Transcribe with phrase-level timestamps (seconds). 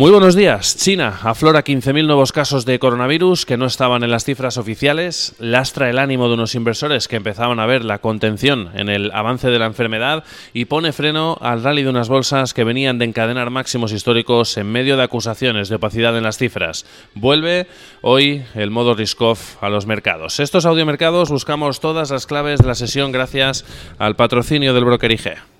[0.00, 0.78] Muy buenos días.
[0.78, 5.90] China aflora 15.000 nuevos casos de coronavirus que no estaban en las cifras oficiales, lastra
[5.90, 9.58] el ánimo de unos inversores que empezaban a ver la contención en el avance de
[9.58, 10.24] la enfermedad
[10.54, 14.72] y pone freno al rally de unas bolsas que venían de encadenar máximos históricos en
[14.72, 16.86] medio de acusaciones de opacidad en las cifras.
[17.14, 17.66] Vuelve
[18.00, 20.40] hoy el modo risk-off a los mercados.
[20.40, 23.66] Estos audiomercados buscamos todas las claves de la sesión gracias
[23.98, 25.59] al patrocinio del broker IG.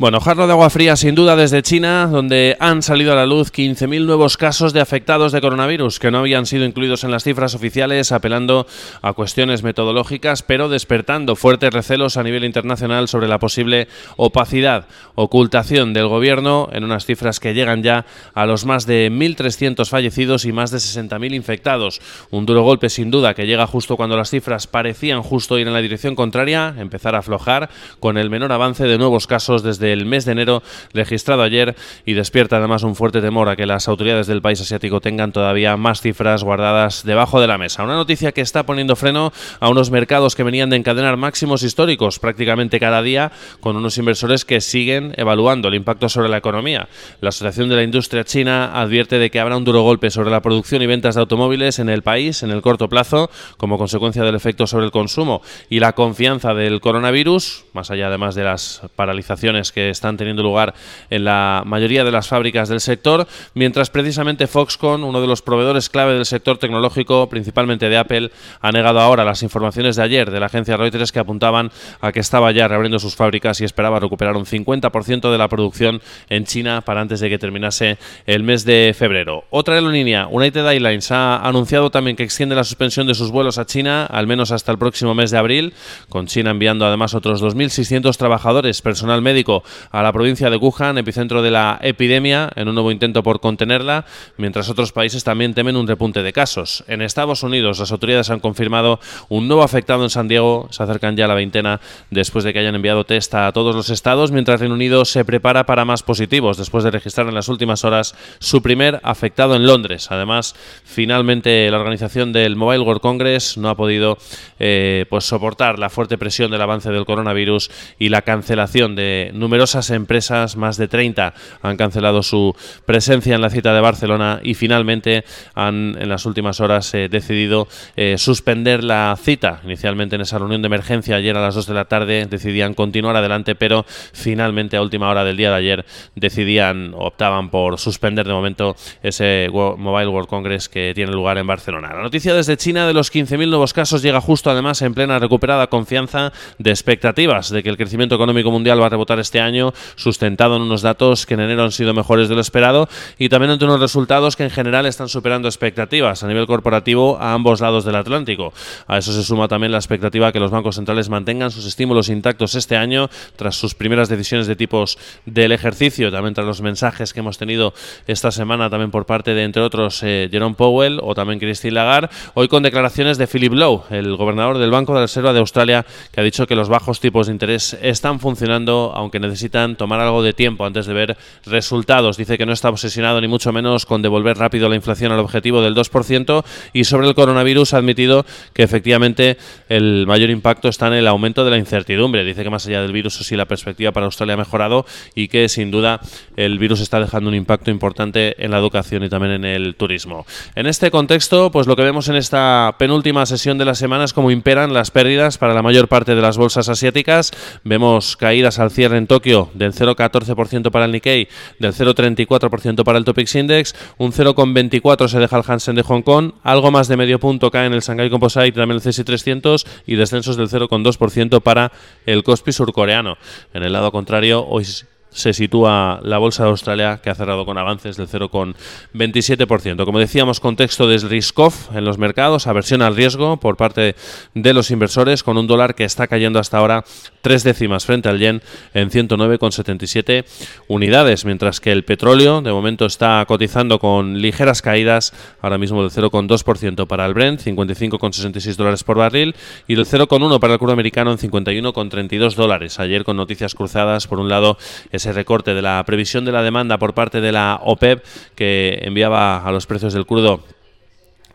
[0.00, 3.52] Bueno, jarro de agua fría sin duda desde China, donde han salido a la luz
[3.52, 7.54] 15.000 nuevos casos de afectados de coronavirus que no habían sido incluidos en las cifras
[7.54, 8.66] oficiales, apelando
[9.02, 15.92] a cuestiones metodológicas, pero despertando fuertes recelos a nivel internacional sobre la posible opacidad, ocultación
[15.92, 20.52] del gobierno en unas cifras que llegan ya a los más de 1.300 fallecidos y
[20.52, 22.00] más de 60.000 infectados.
[22.30, 25.74] Un duro golpe sin duda que llega justo cuando las cifras parecían justo ir en
[25.74, 30.06] la dirección contraria, empezar a aflojar con el menor avance de nuevos casos desde el
[30.06, 31.74] mes de enero registrado ayer
[32.04, 35.76] y despierta además un fuerte temor a que las autoridades del país asiático tengan todavía
[35.76, 37.84] más cifras guardadas debajo de la mesa.
[37.84, 42.18] Una noticia que está poniendo freno a unos mercados que venían de encadenar máximos históricos
[42.18, 46.88] prácticamente cada día con unos inversores que siguen evaluando el impacto sobre la economía.
[47.20, 50.42] La Asociación de la Industria China advierte de que habrá un duro golpe sobre la
[50.42, 54.34] producción y ventas de automóviles en el país en el corto plazo como consecuencia del
[54.34, 59.72] efecto sobre el consumo y la confianza del coronavirus, más allá además de las paralizaciones
[59.72, 60.74] que están teniendo lugar
[61.08, 65.88] en la mayoría de las fábricas del sector, mientras precisamente Foxconn, uno de los proveedores
[65.88, 70.40] clave del sector tecnológico, principalmente de Apple, ha negado ahora las informaciones de ayer de
[70.40, 71.70] la agencia Reuters que apuntaban
[72.00, 76.02] a que estaba ya reabriendo sus fábricas y esperaba recuperar un 50% de la producción
[76.28, 77.96] en China para antes de que terminase
[78.26, 79.44] el mes de febrero.
[79.50, 83.66] Otra aerolínea, United Airlines, ha anunciado también que extiende la suspensión de sus vuelos a
[83.66, 85.74] China al menos hasta el próximo mes de abril,
[86.08, 91.42] con China enviando además otros 2.600 trabajadores, personal médico, a la provincia de Wuhan, epicentro
[91.42, 94.04] de la epidemia, en un nuevo intento por contenerla,
[94.36, 96.84] mientras otros países también temen un repunte de casos.
[96.86, 101.16] En Estados Unidos, las autoridades han confirmado un nuevo afectado en San Diego, se acercan
[101.16, 104.60] ya a la veintena después de que hayan enviado test a todos los estados, mientras
[104.60, 108.62] Reino Unido se prepara para más positivos, después de registrar en las últimas horas su
[108.62, 110.08] primer afectado en Londres.
[110.10, 110.54] Además,
[110.84, 114.18] finalmente la organización del Mobile World Congress no ha podido
[114.58, 119.49] eh, pues soportar la fuerte presión del avance del coronavirus y la cancelación de números
[119.50, 122.54] numerosas empresas, más de 30, han cancelado su
[122.86, 125.24] presencia en la cita de Barcelona y finalmente
[125.56, 127.66] han en las últimas horas eh, decidido
[127.96, 129.60] eh, suspender la cita.
[129.64, 133.16] Inicialmente en esa reunión de emergencia ayer a las 2 de la tarde decidían continuar
[133.16, 135.84] adelante, pero finalmente a última hora del día de ayer
[136.14, 141.92] decidían, optaban por suspender de momento ese Mobile World Congress que tiene lugar en Barcelona.
[141.92, 145.66] La noticia desde China de los 15.000 nuevos casos llega justo además en plena recuperada
[145.66, 150.56] confianza de expectativas de que el crecimiento económico mundial va a rebotar este año sustentado
[150.56, 152.88] en unos datos que en enero han sido mejores de lo esperado
[153.18, 157.34] y también ante unos resultados que en general están superando expectativas a nivel corporativo a
[157.34, 158.52] ambos lados del Atlántico.
[158.86, 162.54] A eso se suma también la expectativa que los bancos centrales mantengan sus estímulos intactos
[162.54, 167.20] este año tras sus primeras decisiones de tipos del ejercicio, también tras los mensajes que
[167.20, 167.72] hemos tenido
[168.06, 172.08] esta semana también por parte de, entre otros, eh, Jerome Powell o también Christine Lagarde,
[172.34, 175.86] hoy con declaraciones de Philip Lowe, el gobernador del Banco de la Reserva de Australia,
[176.12, 180.22] que ha dicho que los bajos tipos de interés están funcionando, aunque necesitan tomar algo
[180.22, 182.16] de tiempo antes de ver resultados.
[182.16, 185.62] Dice que no está obsesionado ni mucho menos con devolver rápido la inflación al objetivo
[185.62, 189.38] del 2% y sobre el coronavirus ha admitido que efectivamente
[189.68, 192.24] el mayor impacto está en el aumento de la incertidumbre.
[192.24, 195.48] Dice que más allá del virus, sí, la perspectiva para Australia ha mejorado y que
[195.48, 196.00] sin duda
[196.36, 200.26] el virus está dejando un impacto importante en la educación y también en el turismo.
[200.54, 204.12] En este contexto, pues lo que vemos en esta penúltima sesión de la semana es
[204.12, 207.30] cómo imperan las pérdidas para la mayor parte de las bolsas asiáticas.
[207.64, 211.28] Vemos caídas al cierre en Tokio del 0,14% para el Nikkei,
[211.58, 216.32] del 0,34% para el Topix Index, un 0,24% se deja el Hansen de Hong Kong,
[216.42, 219.66] algo más de medio punto cae en el Shanghai Composite y también el CSI 300
[219.86, 221.72] y descensos del 0,2% para
[222.06, 223.18] el Kospi surcoreano.
[223.52, 224.64] En el lado contrario, hoy
[225.10, 229.84] se sitúa la bolsa de Australia, que ha cerrado con avances del 0,27%.
[229.84, 233.94] Como decíamos, contexto de risk-off en los mercados, aversión al riesgo por parte
[234.34, 236.84] de los inversores, con un dólar que está cayendo hasta ahora
[237.22, 238.42] tres décimas frente al yen
[238.74, 240.24] en 109,77
[240.68, 245.90] unidades, mientras que el petróleo de momento está cotizando con ligeras caídas, ahora mismo del
[245.90, 249.34] 0,2% para el Brent, 55,66 dólares por barril,
[249.66, 252.78] y del 0,1 para el crudo americano en 51,32 dólares.
[252.78, 254.56] Ayer con noticias cruzadas, por un lado,
[255.00, 258.04] ese recorte de la previsión de la demanda por parte de la OPEP
[258.34, 260.44] que enviaba a los precios del crudo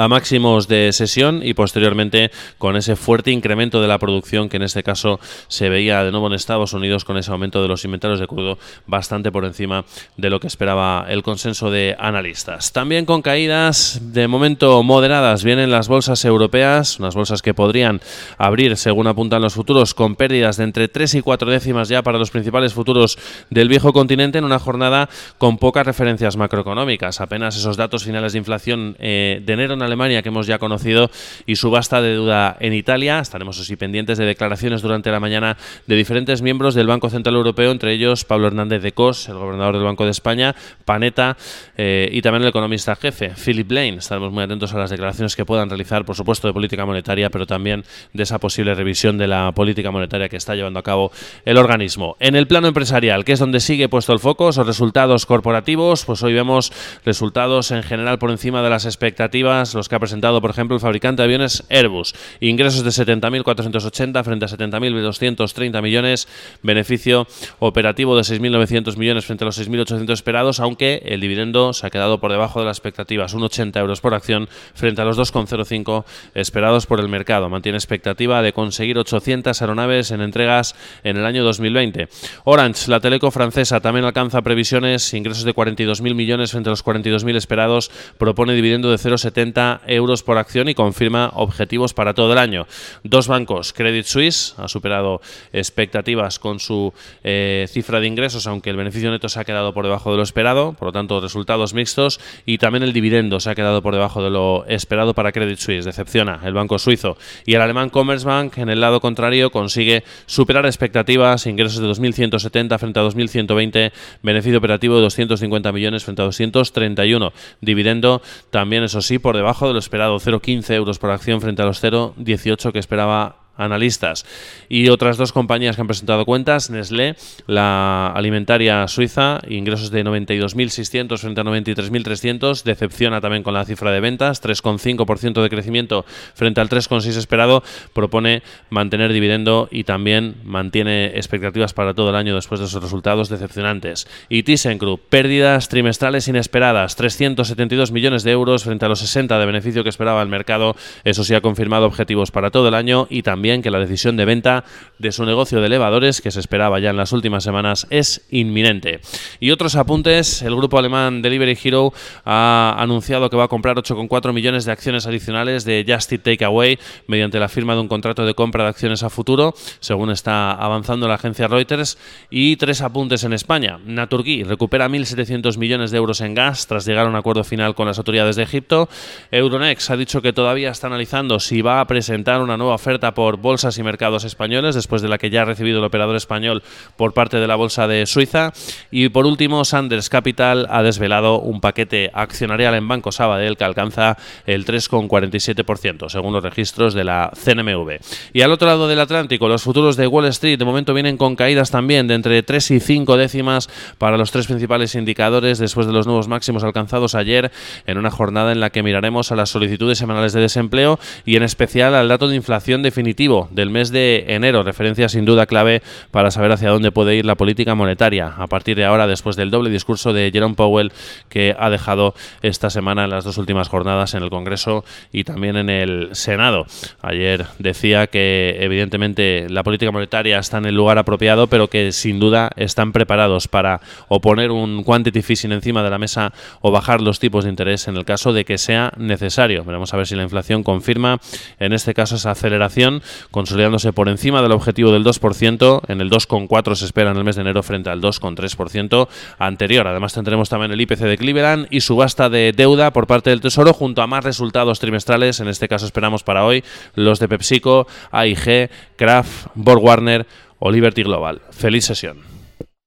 [0.00, 4.62] a máximos de sesión y posteriormente con ese fuerte incremento de la producción que en
[4.62, 8.18] este caso se veía de nuevo en Estados Unidos con ese aumento de los inventarios
[8.18, 9.84] de crudo bastante por encima
[10.16, 12.72] de lo que esperaba el consenso de analistas.
[12.72, 18.00] También con caídas de momento moderadas vienen las bolsas europeas, unas bolsas que podrían
[18.38, 22.16] abrir según apuntan los futuros con pérdidas de entre 3 y 4 décimas ya para
[22.16, 23.18] los principales futuros
[23.50, 28.38] del viejo continente en una jornada con pocas referencias macroeconómicas, apenas esos datos finales de
[28.38, 31.10] inflación eh, de enero en Alemania que hemos ya conocido
[31.46, 33.18] y subasta de deuda en Italia.
[33.18, 35.56] Estaremos así pendientes de declaraciones durante la mañana
[35.86, 39.74] de diferentes miembros del Banco Central Europeo, entre ellos Pablo Hernández de Cos, el gobernador
[39.74, 40.54] del Banco de España,
[40.84, 41.36] Panetta
[41.76, 43.96] eh, y también el economista jefe, Philip Lane.
[43.96, 47.46] Estaremos muy atentos a las declaraciones que puedan realizar, por supuesto, de política monetaria, pero
[47.46, 51.10] también de esa posible revisión de la política monetaria que está llevando a cabo
[51.44, 52.16] el organismo.
[52.20, 56.22] En el plano empresarial, que es donde sigue puesto el foco, son resultados corporativos, pues
[56.22, 56.72] hoy vemos
[57.04, 60.80] resultados en general por encima de las expectativas los que ha presentado, por ejemplo, el
[60.80, 62.14] fabricante de aviones Airbus.
[62.40, 66.28] Ingresos de 70.480 frente a 70.230 millones,
[66.62, 67.26] beneficio
[67.58, 72.20] operativo de 6.900 millones frente a los 6.800 esperados, aunque el dividendo se ha quedado
[72.20, 76.86] por debajo de las expectativas, un 80 euros por acción frente a los 2,05 esperados
[76.86, 77.48] por el mercado.
[77.48, 80.74] Mantiene expectativa de conseguir 800 aeronaves en entregas
[81.04, 82.08] en el año 2020.
[82.44, 87.36] Orange, la teleco francesa, también alcanza previsiones, ingresos de 42.000 millones frente a los 42.000
[87.36, 92.66] esperados, propone dividendo de 0,70 euros por acción y confirma objetivos para todo el año.
[93.04, 95.20] Dos bancos, Credit Suisse ha superado
[95.52, 96.92] expectativas con su
[97.24, 100.22] eh, cifra de ingresos, aunque el beneficio neto se ha quedado por debajo de lo
[100.22, 104.22] esperado, por lo tanto resultados mixtos, y también el dividendo se ha quedado por debajo
[104.22, 107.16] de lo esperado para Credit Suisse, decepciona el banco suizo.
[107.46, 113.00] Y el alemán Commerzbank, en el lado contrario, consigue superar expectativas, ingresos de 2.170 frente
[113.00, 113.92] a 2.120,
[114.22, 119.66] beneficio operativo de 250 millones frente a 231, dividendo también, eso sí, por debajo debajo
[119.66, 124.26] de lo esperado, 0,15 euros por acción frente a los 0,18 que esperaba analistas.
[124.68, 127.16] Y otras dos compañías que han presentado cuentas, Nestlé,
[127.46, 134.00] la alimentaria suiza, ingresos de 92.600 frente a 93.300, decepciona también con la cifra de
[134.00, 136.04] ventas, 3,5% de crecimiento
[136.34, 137.62] frente al 3,6% esperado,
[137.92, 143.28] propone mantener dividendo y también mantiene expectativas para todo el año después de esos resultados
[143.28, 144.06] decepcionantes.
[144.28, 149.82] Y ThyssenKrupp, pérdidas trimestrales inesperadas, 372 millones de euros frente a los 60 de beneficio
[149.82, 153.49] que esperaba el mercado, eso sí ha confirmado objetivos para todo el año y también
[153.58, 154.64] que la decisión de venta
[154.98, 159.00] de su negocio de elevadores, que se esperaba ya en las últimas semanas, es inminente.
[159.40, 161.92] Y otros apuntes, el grupo alemán Delivery Hero
[162.24, 166.78] ha anunciado que va a comprar 8,4 millones de acciones adicionales de Just Eat Takeaway
[167.08, 171.08] mediante la firma de un contrato de compra de acciones a futuro, según está avanzando
[171.08, 171.98] la agencia Reuters.
[172.30, 173.80] Y tres apuntes en España.
[173.84, 177.86] Naturgy recupera 1.700 millones de euros en gas tras llegar a un acuerdo final con
[177.86, 178.88] las autoridades de Egipto.
[179.30, 183.39] Euronext ha dicho que todavía está analizando si va a presentar una nueva oferta por
[183.40, 186.62] bolsas y mercados españoles, después de la que ya ha recibido el operador español
[186.96, 188.52] por parte de la bolsa de Suiza.
[188.90, 194.16] Y por último, Sanders Capital ha desvelado un paquete accionarial en Banco Sabadell que alcanza
[194.46, 197.98] el 3,47%, según los registros de la CNMV.
[198.32, 201.36] Y al otro lado del Atlántico, los futuros de Wall Street de momento vienen con
[201.36, 203.68] caídas también de entre 3 y 5 décimas
[203.98, 207.50] para los tres principales indicadores después de los nuevos máximos alcanzados ayer
[207.86, 211.42] en una jornada en la que miraremos a las solicitudes semanales de desempleo y en
[211.42, 212.82] especial al dato de inflación
[213.20, 217.34] del mes de enero, referencia sin duda clave para saber hacia dónde puede ir la
[217.34, 220.90] política monetaria a partir de ahora, después del doble discurso de Jerome Powell
[221.28, 225.58] que ha dejado esta semana en las dos últimas jornadas en el Congreso y también
[225.58, 226.64] en el Senado.
[227.02, 232.20] Ayer decía que evidentemente la política monetaria está en el lugar apropiado, pero que sin
[232.20, 237.18] duda están preparados para oponer un quantitative easing encima de la mesa o bajar los
[237.18, 239.62] tipos de interés en el caso de que sea necesario.
[239.62, 241.20] Veremos a ver si la inflación confirma
[241.58, 246.74] en este caso esa aceleración consolidándose por encima del objetivo del 2%, en el 2,4%
[246.74, 249.86] se espera en el mes de enero frente al 2,3% anterior.
[249.86, 253.72] Además tendremos también el IPC de Cleveland y subasta de deuda por parte del Tesoro
[253.72, 256.64] junto a más resultados trimestrales, en este caso esperamos para hoy
[256.94, 260.26] los de PepsiCo, AIG, Kraft, Borg Warner
[260.58, 261.40] o Liberty Global.
[261.50, 262.39] Feliz sesión.